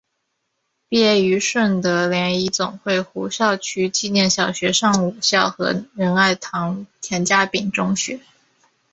[0.89, 8.19] 毕业于顺德联谊总会胡少渠纪念小学上午校和仁爱堂田家炳中学。